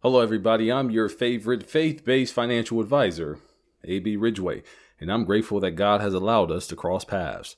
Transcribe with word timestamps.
Hello, 0.00 0.20
everybody. 0.20 0.70
I'm 0.70 0.92
your 0.92 1.08
favorite 1.08 1.68
faith 1.68 2.04
based 2.04 2.32
financial 2.32 2.80
advisor, 2.80 3.40
AB 3.82 4.16
Ridgeway, 4.16 4.62
and 5.00 5.10
I'm 5.10 5.24
grateful 5.24 5.58
that 5.58 5.72
God 5.72 6.00
has 6.00 6.14
allowed 6.14 6.52
us 6.52 6.68
to 6.68 6.76
cross 6.76 7.04
paths. 7.04 7.56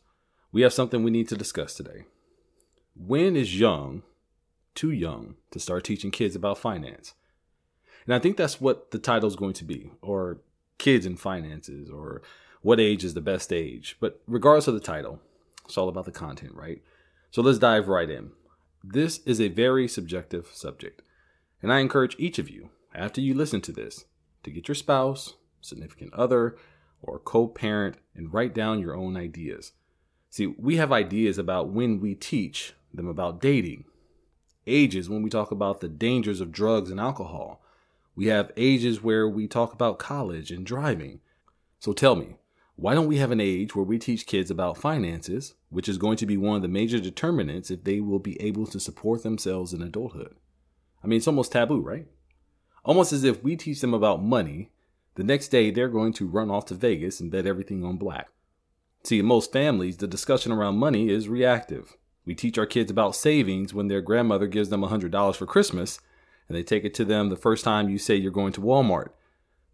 We 0.50 0.62
have 0.62 0.72
something 0.72 1.02
we 1.02 1.10
need 1.10 1.28
to 1.28 1.36
discuss 1.36 1.74
today. 1.74 2.06
When 2.96 3.36
is 3.36 3.60
young 3.60 4.04
too 4.74 4.90
young 4.90 5.34
to 5.50 5.60
start 5.60 5.84
teaching 5.84 6.10
kids 6.10 6.34
about 6.34 6.56
finance? 6.56 7.12
And 8.06 8.14
I 8.14 8.18
think 8.18 8.38
that's 8.38 8.58
what 8.58 8.90
the 8.90 8.98
title 8.98 9.28
is 9.28 9.36
going 9.36 9.52
to 9.52 9.64
be, 9.64 9.90
or 10.00 10.38
kids 10.78 11.04
and 11.04 11.20
finances, 11.20 11.90
or 11.90 12.22
what 12.62 12.80
age 12.80 13.04
is 13.04 13.12
the 13.12 13.20
best 13.20 13.52
age. 13.52 13.98
But 14.00 14.18
regardless 14.26 14.66
of 14.66 14.72
the 14.72 14.80
title, 14.80 15.20
it's 15.66 15.76
all 15.76 15.90
about 15.90 16.06
the 16.06 16.10
content, 16.10 16.54
right? 16.54 16.80
So 17.32 17.42
let's 17.42 17.58
dive 17.58 17.86
right 17.86 18.08
in. 18.08 18.30
This 18.82 19.18
is 19.26 19.42
a 19.42 19.48
very 19.48 19.86
subjective 19.86 20.48
subject. 20.54 21.02
And 21.62 21.72
I 21.72 21.80
encourage 21.80 22.16
each 22.18 22.38
of 22.38 22.48
you, 22.50 22.70
after 22.94 23.20
you 23.20 23.34
listen 23.34 23.60
to 23.62 23.72
this, 23.72 24.06
to 24.42 24.50
get 24.50 24.68
your 24.68 24.74
spouse, 24.74 25.34
significant 25.60 26.14
other, 26.14 26.56
or 27.02 27.18
co 27.18 27.46
parent 27.46 27.96
and 28.14 28.32
write 28.32 28.54
down 28.54 28.80
your 28.80 28.96
own 28.96 29.16
ideas. 29.16 29.72
See, 30.30 30.46
we 30.46 30.76
have 30.76 30.92
ideas 30.92 31.38
about 31.38 31.70
when 31.70 32.00
we 32.00 32.14
teach 32.14 32.74
them 32.92 33.08
about 33.08 33.40
dating, 33.40 33.84
ages 34.66 35.08
when 35.08 35.22
we 35.22 35.30
talk 35.30 35.50
about 35.50 35.80
the 35.80 35.88
dangers 35.88 36.40
of 36.40 36.52
drugs 36.52 36.90
and 36.90 37.00
alcohol. 37.00 37.62
We 38.14 38.26
have 38.26 38.52
ages 38.56 39.02
where 39.02 39.28
we 39.28 39.46
talk 39.46 39.72
about 39.72 39.98
college 39.98 40.50
and 40.50 40.64
driving. 40.64 41.20
So 41.78 41.92
tell 41.92 42.16
me, 42.16 42.36
why 42.76 42.94
don't 42.94 43.06
we 43.06 43.18
have 43.18 43.30
an 43.30 43.40
age 43.40 43.74
where 43.74 43.84
we 43.84 43.98
teach 43.98 44.26
kids 44.26 44.50
about 44.50 44.78
finances, 44.78 45.54
which 45.68 45.88
is 45.88 45.98
going 45.98 46.16
to 46.18 46.26
be 46.26 46.36
one 46.36 46.56
of 46.56 46.62
the 46.62 46.68
major 46.68 46.98
determinants 46.98 47.70
if 47.70 47.84
they 47.84 48.00
will 48.00 48.18
be 48.18 48.40
able 48.40 48.66
to 48.68 48.80
support 48.80 49.22
themselves 49.22 49.72
in 49.72 49.82
adulthood? 49.82 50.36
I 51.02 51.06
mean, 51.06 51.18
it's 51.18 51.28
almost 51.28 51.52
taboo, 51.52 51.80
right? 51.80 52.06
Almost 52.84 53.12
as 53.12 53.24
if 53.24 53.42
we 53.42 53.56
teach 53.56 53.80
them 53.80 53.94
about 53.94 54.22
money, 54.22 54.70
the 55.14 55.24
next 55.24 55.48
day 55.48 55.70
they're 55.70 55.88
going 55.88 56.12
to 56.14 56.26
run 56.26 56.50
off 56.50 56.66
to 56.66 56.74
Vegas 56.74 57.20
and 57.20 57.30
bet 57.30 57.46
everything 57.46 57.84
on 57.84 57.96
black. 57.96 58.28
See, 59.02 59.18
in 59.18 59.26
most 59.26 59.52
families, 59.52 59.96
the 59.96 60.06
discussion 60.06 60.52
around 60.52 60.76
money 60.76 61.08
is 61.08 61.28
reactive. 61.28 61.96
We 62.26 62.34
teach 62.34 62.58
our 62.58 62.66
kids 62.66 62.90
about 62.90 63.16
savings 63.16 63.72
when 63.72 63.88
their 63.88 64.02
grandmother 64.02 64.46
gives 64.46 64.68
them 64.68 64.82
$100 64.82 65.36
for 65.36 65.46
Christmas, 65.46 66.00
and 66.48 66.56
they 66.56 66.62
take 66.62 66.84
it 66.84 66.94
to 66.94 67.04
them 67.04 67.28
the 67.28 67.36
first 67.36 67.64
time 67.64 67.88
you 67.88 67.98
say 67.98 68.14
you're 68.14 68.30
going 68.30 68.52
to 68.52 68.60
Walmart. 68.60 69.10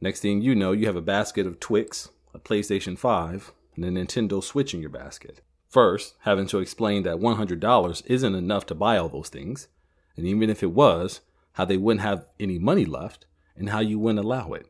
Next 0.00 0.20
thing 0.20 0.42
you 0.42 0.54
know, 0.54 0.72
you 0.72 0.86
have 0.86 0.96
a 0.96 1.02
basket 1.02 1.46
of 1.46 1.58
Twix, 1.58 2.10
a 2.34 2.38
PlayStation 2.38 2.96
5, 2.96 3.52
and 3.74 3.84
a 3.84 3.90
Nintendo 3.90 4.42
Switch 4.42 4.74
in 4.74 4.80
your 4.80 4.90
basket. 4.90 5.40
First, 5.68 6.14
having 6.20 6.46
to 6.48 6.58
explain 6.58 7.02
that 7.02 7.16
$100 7.16 8.02
isn't 8.06 8.34
enough 8.34 8.66
to 8.66 8.74
buy 8.74 8.96
all 8.96 9.08
those 9.08 9.28
things 9.28 9.68
and 10.16 10.26
even 10.26 10.50
if 10.50 10.62
it 10.62 10.72
was, 10.72 11.20
how 11.56 11.64
they 11.64 11.78
wouldn't 11.78 12.02
have 12.02 12.26
any 12.38 12.58
money 12.58 12.84
left 12.84 13.24
and 13.56 13.70
how 13.70 13.80
you 13.80 13.98
wouldn't 13.98 14.24
allow 14.24 14.52
it. 14.52 14.66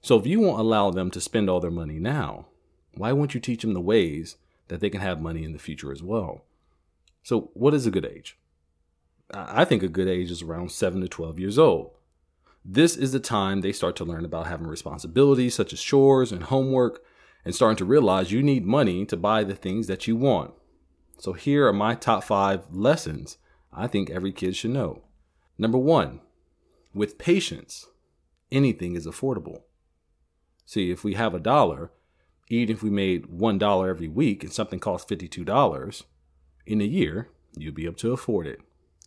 So 0.00 0.18
if 0.18 0.26
you 0.26 0.40
won't 0.40 0.60
allow 0.60 0.90
them 0.90 1.10
to 1.10 1.20
spend 1.20 1.50
all 1.50 1.60
their 1.60 1.70
money 1.70 1.98
now, 1.98 2.46
why 2.94 3.12
won't 3.12 3.34
you 3.34 3.40
teach 3.40 3.60
them 3.60 3.74
the 3.74 3.80
ways 3.80 4.36
that 4.68 4.80
they 4.80 4.88
can 4.88 5.02
have 5.02 5.20
money 5.20 5.44
in 5.44 5.52
the 5.52 5.58
future 5.58 5.92
as 5.92 6.02
well? 6.02 6.44
So, 7.22 7.50
what 7.52 7.74
is 7.74 7.86
a 7.86 7.90
good 7.90 8.06
age? 8.06 8.38
I 9.34 9.66
think 9.66 9.82
a 9.82 9.88
good 9.88 10.08
age 10.08 10.30
is 10.30 10.40
around 10.40 10.72
7 10.72 11.00
to 11.02 11.08
12 11.08 11.38
years 11.38 11.58
old. 11.58 11.90
This 12.64 12.96
is 12.96 13.12
the 13.12 13.20
time 13.20 13.60
they 13.60 13.72
start 13.72 13.94
to 13.96 14.04
learn 14.04 14.24
about 14.24 14.46
having 14.46 14.66
responsibilities 14.66 15.54
such 15.54 15.74
as 15.74 15.82
chores 15.82 16.32
and 16.32 16.44
homework 16.44 17.04
and 17.44 17.54
starting 17.54 17.76
to 17.76 17.84
realize 17.84 18.32
you 18.32 18.42
need 18.42 18.64
money 18.64 19.04
to 19.04 19.16
buy 19.16 19.44
the 19.44 19.54
things 19.54 19.88
that 19.88 20.06
you 20.06 20.16
want. 20.16 20.54
So, 21.18 21.34
here 21.34 21.66
are 21.66 21.72
my 21.72 21.94
top 21.94 22.24
five 22.24 22.64
lessons 22.70 23.36
I 23.72 23.86
think 23.88 24.08
every 24.08 24.32
kid 24.32 24.56
should 24.56 24.70
know. 24.70 25.02
Number 25.58 25.78
one, 25.78 26.20
with 26.94 27.18
patience, 27.18 27.86
anything 28.52 28.94
is 28.94 29.06
affordable. 29.06 29.62
See, 30.64 30.90
if 30.90 31.02
we 31.02 31.14
have 31.14 31.34
a 31.34 31.40
dollar, 31.40 31.90
even 32.48 32.74
if 32.74 32.82
we 32.82 32.90
made 32.90 33.26
one 33.26 33.58
dollar 33.58 33.90
every 33.90 34.08
week 34.08 34.42
and 34.42 34.52
something 34.52 34.78
costs 34.78 35.08
fifty-two 35.08 35.44
dollars, 35.44 36.04
in 36.66 36.80
a 36.80 36.84
year, 36.84 37.28
you'll 37.56 37.74
be 37.74 37.86
able 37.86 37.96
to 37.96 38.12
afford 38.12 38.46
it. 38.46 38.60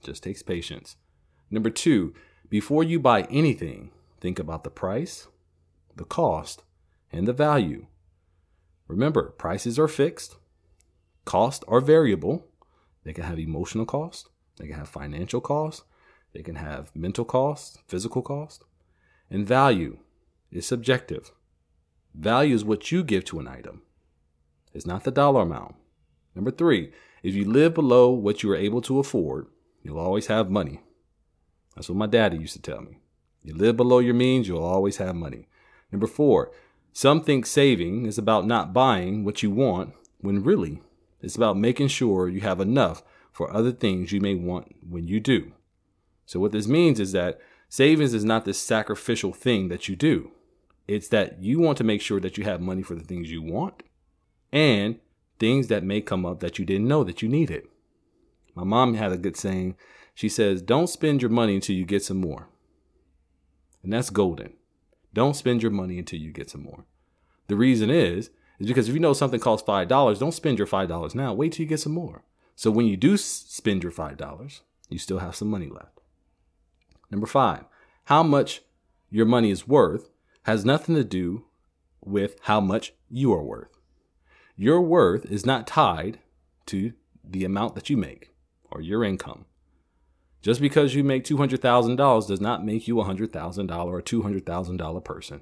Just 0.04 0.24
takes 0.24 0.44
patience. 0.44 0.98
Number 1.50 1.70
two, 1.70 2.14
before 2.50 2.84
you 2.84 3.00
buy 3.00 3.24
anything, 3.24 3.92
think 4.20 4.40
about 4.40 4.64
the 4.64 4.70
price, 4.70 5.28
the 5.96 6.06
cost, 6.06 6.64
and 7.12 7.28
the 7.28 7.34
value. 7.34 7.88
Remember, 8.88 9.30
prices 9.30 9.80
are 9.80 9.88
fixed, 9.88 10.36
costs 11.24 11.64
are 11.68 11.82
variable. 11.82 12.48
They 13.04 13.14
can 13.14 13.24
have 13.24 13.40
emotional 13.40 13.86
cost, 13.86 14.30
they 14.58 14.68
can 14.68 14.76
have 14.76 14.90
financial 14.90 15.42
costs, 15.42 15.84
they 16.34 16.42
can 16.42 16.56
have 16.56 16.96
mental 16.96 17.26
cost, 17.26 17.80
physical 17.88 18.22
cost, 18.22 18.64
and 19.30 19.46
value 19.46 19.98
is 20.52 20.66
subjective. 20.66 21.32
Value 22.14 22.56
is 22.56 22.66
what 22.66 22.92
you 22.92 23.04
give 23.04 23.26
to 23.26 23.40
an 23.40 23.48
item. 23.48 23.82
It's 24.74 24.86
not 24.86 25.04
the 25.04 25.12
dollar 25.12 25.42
amount. 25.42 25.76
Number 26.36 26.52
three, 26.52 26.92
if 27.24 27.36
you 27.36 27.46
live 27.46 27.74
below 27.74 28.10
what 28.10 28.44
you 28.44 28.52
are 28.52 28.56
able 28.56 28.82
to 28.82 29.00
afford, 29.00 29.48
you'll 29.84 30.00
always 30.00 30.28
have 30.28 30.50
money. 30.50 30.82
That's 31.76 31.90
what 31.90 31.98
my 31.98 32.08
daddy 32.08 32.38
used 32.38 32.54
to 32.54 32.62
tell 32.62 32.82
me. 32.82 32.98
You 33.44 33.56
live 33.56 33.78
below 33.78 34.00
your 34.00 34.14
means, 34.14 34.48
you'll 34.48 34.64
always 34.64 34.98
have 34.98 35.16
money. 35.16 35.48
Number 35.92 36.08
four, 36.08 36.52
some 36.94 37.22
think 37.22 37.46
saving 37.46 38.06
is 38.06 38.18
about 38.18 38.46
not 38.46 38.74
buying 38.74 39.24
what 39.24 39.42
you 39.42 39.52
want, 39.52 39.94
when 40.20 40.44
really, 40.44 40.82
it's 41.22 41.36
about 41.36 41.58
making 41.58 41.88
sure 41.88 42.28
you 42.28 42.42
have 42.42 42.60
enough 42.60 43.04
for 43.32 43.52
other 43.52 43.72
things 43.72 44.12
you 44.12 44.22
may 44.22 44.36
want 44.36 44.76
when 44.88 45.08
you 45.08 45.20
do. 45.20 45.54
So, 46.26 46.40
what 46.40 46.52
this 46.52 46.68
means 46.68 47.00
is 47.00 47.12
that 47.12 47.40
savings 47.70 48.14
is 48.14 48.24
not 48.24 48.46
this 48.46 48.60
sacrificial 48.60 49.34
thing 49.34 49.70
that 49.70 49.88
you 49.88 49.96
do. 49.96 50.32
It's 50.88 51.08
that 51.10 51.42
you 51.42 51.60
want 51.60 51.78
to 51.78 51.84
make 51.84 52.02
sure 52.02 52.20
that 52.20 52.38
you 52.38 52.44
have 52.44 52.62
money 52.62 52.82
for 52.82 52.96
the 52.96 53.04
things 53.04 53.32
you 53.32 53.42
want 53.42 53.84
and 54.52 55.00
things 55.40 55.68
that 55.68 55.84
may 55.84 56.02
come 56.02 56.26
up 56.26 56.40
that 56.40 56.60
you 56.60 56.66
didn't 56.66 56.88
know 56.88 57.04
that 57.04 57.22
you 57.22 57.30
needed. 57.30 57.64
My 58.56 58.64
mom 58.64 58.96
had 58.96 59.12
a 59.12 59.18
good 59.18 59.38
saying. 59.38 59.76
She 60.14 60.30
says, 60.30 60.62
Don't 60.62 60.88
spend 60.88 61.22
your 61.22 61.32
money 61.32 61.56
until 61.56 61.76
you 61.76 61.86
get 61.86 62.04
some 62.04 62.18
more. 62.18 62.50
And 63.84 63.94
that's 63.94 64.10
golden. 64.10 64.54
Don't 65.14 65.36
spend 65.36 65.62
your 65.62 65.72
money 65.72 65.98
until 65.98 66.20
you 66.20 66.32
get 66.32 66.50
some 66.50 66.64
more. 66.64 66.86
The 67.48 67.56
reason 67.56 67.90
is, 67.90 68.30
is 68.60 68.68
because 68.68 68.88
if 68.88 68.94
you 68.94 69.00
know 69.00 69.14
something 69.14 69.40
costs 69.40 69.68
$5, 69.68 70.20
don't 70.20 70.32
spend 70.32 70.58
your 70.58 70.68
$5 70.68 71.16
now. 71.16 71.34
Wait 71.34 71.54
till 71.54 71.64
you 71.64 71.70
get 71.70 71.80
some 71.80 71.94
more. 71.94 72.24
So 72.56 72.70
when 72.70 72.86
you 72.86 72.96
do 72.96 73.18
spend 73.18 73.84
your 73.84 73.92
$5, 73.92 74.62
you 74.90 75.00
still 75.00 75.20
have 75.20 75.36
some 75.36 75.50
money 75.50 75.68
left. 75.68 76.01
Number 77.12 77.28
five, 77.28 77.66
how 78.06 78.24
much 78.24 78.62
your 79.10 79.26
money 79.26 79.52
is 79.52 79.68
worth 79.68 80.10
has 80.44 80.66
nothing 80.66 80.96
to 80.96 81.04
do 81.04 81.46
with 82.04 82.36
how 82.44 82.60
much 82.60 82.94
you 83.10 83.32
are 83.34 83.44
worth. 83.44 83.78
Your 84.56 84.82
worth 84.82 85.26
is 85.26 85.46
not 85.46 85.68
tied 85.68 86.20
to 86.68 86.94
the 87.24 87.44
amount 87.44 87.76
that 87.76 87.90
you 87.90 87.98
make 87.98 88.32
or 88.72 88.82
your 88.82 89.04
income. 89.04 89.46
Just 90.42 90.60
because 90.60 90.96
you 90.96 91.04
make 91.04 91.24
$200,000 91.24 92.28
does 92.28 92.42
not 92.42 92.66
make 92.66 92.88
you 92.88 93.00
a 93.00 93.06
$100,000 93.06 93.86
or 93.86 94.02
$200,000 94.02 95.04
person. 95.04 95.42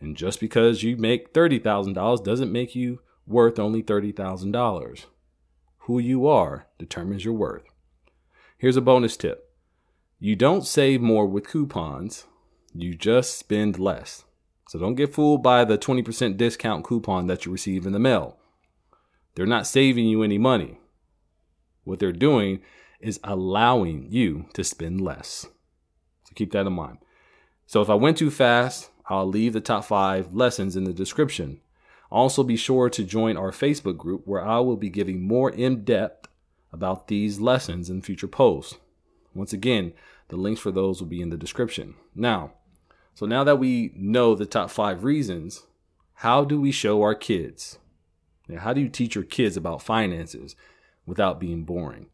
And 0.00 0.16
just 0.16 0.40
because 0.40 0.82
you 0.82 0.96
make 0.96 1.34
$30,000 1.34 2.24
doesn't 2.24 2.52
make 2.52 2.74
you 2.74 3.00
worth 3.26 3.58
only 3.58 3.82
$30,000 3.82 5.04
who 5.84 5.98
you 5.98 6.26
are 6.26 6.66
determines 6.78 7.24
your 7.24 7.34
worth. 7.34 7.64
Here's 8.56 8.76
a 8.76 8.80
bonus 8.80 9.16
tip 9.16 9.43
you 10.24 10.34
don't 10.34 10.66
save 10.66 11.02
more 11.02 11.26
with 11.26 11.46
coupons, 11.46 12.24
you 12.72 12.94
just 12.94 13.36
spend 13.36 13.78
less. 13.78 14.24
So 14.70 14.78
don't 14.78 14.94
get 14.94 15.12
fooled 15.12 15.42
by 15.42 15.66
the 15.66 15.76
20% 15.76 16.38
discount 16.38 16.82
coupon 16.82 17.26
that 17.26 17.44
you 17.44 17.52
receive 17.52 17.84
in 17.84 17.92
the 17.92 17.98
mail. 17.98 18.38
They're 19.34 19.44
not 19.44 19.66
saving 19.66 20.06
you 20.06 20.22
any 20.22 20.38
money. 20.38 20.78
What 21.82 21.98
they're 21.98 22.10
doing 22.10 22.62
is 23.00 23.20
allowing 23.22 24.06
you 24.10 24.46
to 24.54 24.64
spend 24.64 25.02
less. 25.02 25.44
So 26.24 26.32
keep 26.34 26.52
that 26.52 26.66
in 26.66 26.72
mind. 26.72 27.00
So 27.66 27.82
if 27.82 27.90
I 27.90 27.94
went 27.94 28.16
too 28.16 28.30
fast, 28.30 28.90
I'll 29.10 29.28
leave 29.28 29.52
the 29.52 29.60
top 29.60 29.84
five 29.84 30.32
lessons 30.32 30.74
in 30.74 30.84
the 30.84 30.94
description. 30.94 31.60
Also, 32.10 32.42
be 32.42 32.56
sure 32.56 32.88
to 32.88 33.04
join 33.04 33.36
our 33.36 33.50
Facebook 33.50 33.98
group 33.98 34.22
where 34.24 34.42
I 34.42 34.60
will 34.60 34.78
be 34.78 34.88
giving 34.88 35.20
more 35.20 35.50
in 35.50 35.84
depth 35.84 36.28
about 36.72 37.08
these 37.08 37.40
lessons 37.40 37.90
in 37.90 38.00
future 38.00 38.26
posts. 38.26 38.78
Once 39.34 39.52
again, 39.52 39.92
the 40.28 40.36
links 40.36 40.60
for 40.60 40.70
those 40.70 41.00
will 41.00 41.08
be 41.08 41.22
in 41.22 41.30
the 41.30 41.36
description. 41.36 41.94
Now, 42.14 42.52
so 43.14 43.26
now 43.26 43.44
that 43.44 43.58
we 43.58 43.92
know 43.94 44.34
the 44.34 44.46
top 44.46 44.70
five 44.70 45.04
reasons, 45.04 45.66
how 46.14 46.44
do 46.44 46.60
we 46.60 46.72
show 46.72 47.02
our 47.02 47.14
kids? 47.14 47.78
Now, 48.48 48.60
how 48.60 48.72
do 48.72 48.80
you 48.80 48.88
teach 48.88 49.14
your 49.14 49.24
kids 49.24 49.56
about 49.56 49.82
finances 49.82 50.56
without 51.06 51.40
being 51.40 51.64
boring? 51.64 52.06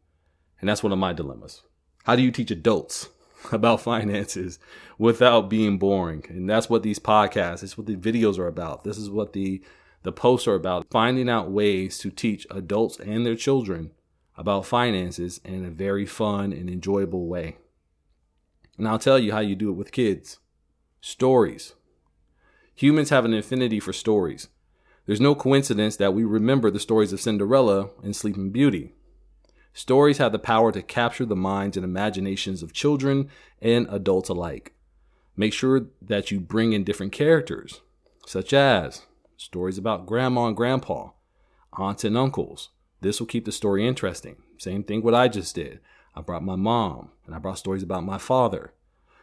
And 0.59 0.69
that's 0.69 0.83
one 0.83 0.93
of 0.93 0.99
my 0.99 1.13
dilemmas. 1.13 1.63
How 2.03 2.15
do 2.15 2.21
you 2.21 2.31
teach 2.31 2.51
adults 2.51 3.09
about 3.51 3.81
finances 3.81 4.59
without 4.97 5.49
being 5.49 5.77
boring? 5.77 6.23
And 6.29 6.49
that's 6.49 6.69
what 6.69 6.83
these 6.83 6.99
podcasts, 6.99 7.61
that's 7.61 7.77
what 7.77 7.87
the 7.87 7.95
videos 7.95 8.37
are 8.37 8.47
about. 8.47 8.83
This 8.83 8.97
is 8.97 9.09
what 9.09 9.33
the 9.33 9.61
the 10.03 10.11
posts 10.11 10.47
are 10.47 10.55
about 10.55 10.87
finding 10.89 11.29
out 11.29 11.51
ways 11.51 11.99
to 11.99 12.09
teach 12.09 12.47
adults 12.49 12.99
and 12.99 13.23
their 13.23 13.35
children 13.35 13.91
about 14.35 14.65
finances 14.65 15.39
in 15.45 15.63
a 15.63 15.69
very 15.69 16.07
fun 16.07 16.51
and 16.51 16.71
enjoyable 16.71 17.27
way. 17.27 17.57
And 18.81 18.87
I'll 18.87 18.97
tell 18.97 19.19
you 19.19 19.31
how 19.31 19.41
you 19.41 19.55
do 19.55 19.69
it 19.69 19.73
with 19.73 19.91
kids. 19.91 20.39
Stories. 21.01 21.75
Humans 22.73 23.11
have 23.11 23.25
an 23.25 23.33
affinity 23.35 23.79
for 23.79 23.93
stories. 23.93 24.47
There's 25.05 25.21
no 25.21 25.35
coincidence 25.35 25.97
that 25.97 26.15
we 26.15 26.23
remember 26.23 26.71
the 26.71 26.79
stories 26.79 27.13
of 27.13 27.21
Cinderella 27.21 27.91
and 28.01 28.15
Sleeping 28.15 28.49
Beauty. 28.49 28.95
Stories 29.71 30.17
have 30.17 30.31
the 30.31 30.39
power 30.39 30.71
to 30.71 30.81
capture 30.81 31.27
the 31.27 31.35
minds 31.35 31.77
and 31.77 31.83
imaginations 31.83 32.63
of 32.63 32.73
children 32.73 33.29
and 33.61 33.85
adults 33.87 34.29
alike. 34.29 34.73
Make 35.37 35.53
sure 35.53 35.85
that 36.01 36.31
you 36.31 36.39
bring 36.39 36.73
in 36.73 36.83
different 36.83 37.11
characters, 37.11 37.81
such 38.25 38.51
as 38.51 39.03
stories 39.37 39.77
about 39.77 40.07
grandma 40.07 40.47
and 40.47 40.57
grandpa, 40.57 41.11
aunts 41.73 42.03
and 42.03 42.17
uncles. 42.17 42.69
This 43.01 43.19
will 43.19 43.27
keep 43.27 43.45
the 43.45 43.51
story 43.51 43.87
interesting. 43.87 44.37
Same 44.57 44.83
thing 44.83 45.03
what 45.03 45.13
I 45.13 45.27
just 45.27 45.53
did. 45.53 45.81
I 46.15 46.21
brought 46.21 46.43
my 46.43 46.55
mom 46.55 47.09
and 47.25 47.33
I 47.33 47.39
brought 47.39 47.57
stories 47.57 47.83
about 47.83 48.03
my 48.03 48.17
father. 48.17 48.73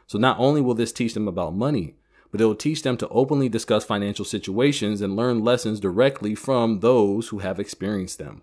So 0.06 0.18
not 0.18 0.38
only 0.38 0.60
will 0.60 0.74
this 0.74 0.92
teach 0.92 1.14
them 1.14 1.28
about 1.28 1.54
money, 1.54 1.96
but 2.30 2.40
it 2.40 2.44
will 2.44 2.54
teach 2.54 2.82
them 2.82 2.96
to 2.98 3.08
openly 3.08 3.48
discuss 3.48 3.84
financial 3.84 4.24
situations 4.24 5.00
and 5.00 5.16
learn 5.16 5.44
lessons 5.44 5.80
directly 5.80 6.34
from 6.34 6.80
those 6.80 7.28
who 7.28 7.38
have 7.38 7.58
experienced 7.58 8.18
them. 8.18 8.42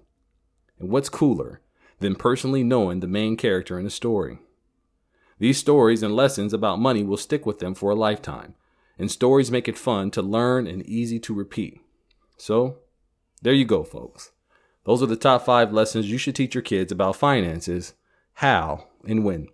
And 0.80 0.90
what's 0.90 1.10
cooler 1.10 1.62
than 2.00 2.16
personally 2.16 2.64
knowing 2.64 3.00
the 3.00 3.08
main 3.08 3.38
character 3.38 3.80
in 3.80 3.86
a 3.86 3.92
story? 3.92 4.40
These 5.38 5.58
stories 5.58 6.02
and 6.02 6.16
lessons 6.16 6.54
about 6.54 6.80
money 6.80 7.04
will 7.04 7.18
stick 7.18 7.46
with 7.46 7.60
them 7.60 7.76
for 7.76 7.92
a 7.92 7.96
lifetime, 7.96 8.56
and 8.98 9.12
stories 9.12 9.52
make 9.52 9.68
it 9.68 9.78
fun 9.78 10.12
to 10.12 10.22
learn 10.22 10.66
and 10.66 10.86
easy 10.86 11.20
to 11.20 11.34
repeat. 11.34 11.82
So, 12.38 12.78
there 13.42 13.54
you 13.54 13.66
go, 13.66 13.84
folks. 13.84 14.32
Those 14.86 15.04
are 15.04 15.08
the 15.08 15.16
top 15.16 15.46
five 15.46 15.74
lessons 15.74 16.10
you 16.10 16.18
should 16.18 16.36
teach 16.36 16.56
your 16.56 16.62
kids 16.62 16.92
about 16.92 17.16
finances, 17.16 17.94
how, 18.36 18.88
and 19.08 19.24
when. 19.24 19.48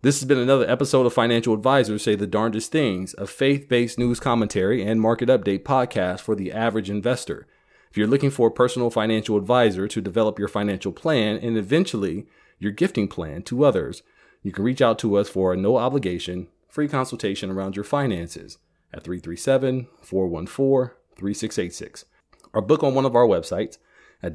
This 0.00 0.18
has 0.20 0.26
been 0.26 0.38
another 0.38 0.68
episode 0.68 1.04
of 1.04 1.12
Financial 1.12 1.52
Advisors 1.52 2.02
Say 2.02 2.16
the 2.16 2.26
Darndest 2.26 2.72
Things, 2.72 3.14
a 3.18 3.26
faith 3.26 3.68
based 3.68 3.98
news 3.98 4.20
commentary 4.20 4.82
and 4.82 5.00
market 5.00 5.28
update 5.28 5.64
podcast 5.64 6.20
for 6.20 6.34
the 6.34 6.50
average 6.50 6.88
investor. 6.88 7.46
If 7.90 7.98
you're 7.98 8.06
looking 8.06 8.30
for 8.30 8.48
a 8.48 8.52
personal 8.52 8.88
financial 8.88 9.36
advisor 9.36 9.86
to 9.86 10.00
develop 10.00 10.38
your 10.38 10.48
financial 10.48 10.92
plan 10.92 11.36
and 11.36 11.58
eventually 11.58 12.26
your 12.58 12.72
gifting 12.72 13.06
plan 13.06 13.42
to 13.42 13.64
others, 13.64 14.02
you 14.42 14.50
can 14.50 14.64
reach 14.64 14.80
out 14.80 14.98
to 15.00 15.16
us 15.16 15.28
for 15.28 15.52
a 15.52 15.56
no 15.56 15.76
obligation, 15.76 16.48
free 16.68 16.88
consultation 16.88 17.50
around 17.50 17.76
your 17.76 17.84
finances 17.84 18.56
at 18.94 19.04
337 19.04 19.88
414 20.00 20.96
3686 21.16 22.06
or 22.54 22.62
book 22.62 22.82
on 22.82 22.94
one 22.94 23.04
of 23.04 23.14
our 23.14 23.26
websites 23.26 23.76
at 24.22 24.32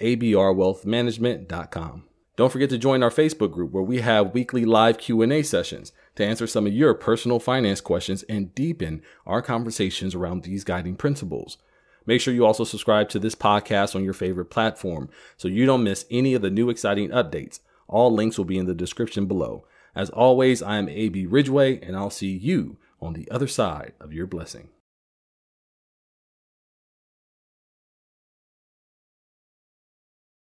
www.abrwealthmanagement.com. 0.00 2.04
Don't 2.36 2.50
forget 2.50 2.68
to 2.70 2.78
join 2.78 3.04
our 3.04 3.10
Facebook 3.10 3.52
group 3.52 3.70
where 3.70 3.82
we 3.82 4.00
have 4.00 4.34
weekly 4.34 4.64
live 4.64 4.98
Q&A 4.98 5.44
sessions 5.44 5.92
to 6.16 6.24
answer 6.24 6.48
some 6.48 6.66
of 6.66 6.72
your 6.72 6.92
personal 6.92 7.38
finance 7.38 7.80
questions 7.80 8.24
and 8.24 8.52
deepen 8.56 9.02
our 9.24 9.40
conversations 9.40 10.16
around 10.16 10.42
these 10.42 10.64
guiding 10.64 10.96
principles. 10.96 11.58
Make 12.06 12.20
sure 12.20 12.34
you 12.34 12.44
also 12.44 12.64
subscribe 12.64 13.08
to 13.10 13.20
this 13.20 13.36
podcast 13.36 13.94
on 13.94 14.02
your 14.02 14.14
favorite 14.14 14.46
platform 14.46 15.10
so 15.36 15.46
you 15.46 15.64
don't 15.64 15.84
miss 15.84 16.06
any 16.10 16.34
of 16.34 16.42
the 16.42 16.50
new 16.50 16.70
exciting 16.70 17.10
updates. 17.10 17.60
All 17.86 18.12
links 18.12 18.36
will 18.36 18.44
be 18.44 18.58
in 18.58 18.66
the 18.66 18.74
description 18.74 19.26
below. 19.26 19.64
As 19.94 20.10
always, 20.10 20.60
I 20.60 20.78
am 20.78 20.88
AB 20.88 21.26
Ridgeway 21.26 21.80
and 21.80 21.96
I'll 21.96 22.10
see 22.10 22.36
you 22.36 22.78
on 23.00 23.12
the 23.12 23.30
other 23.30 23.46
side 23.46 23.92
of 24.00 24.12
your 24.12 24.26
blessing. 24.26 24.70